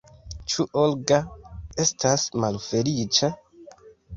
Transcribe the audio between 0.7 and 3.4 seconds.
Olga estas malfeliĉa?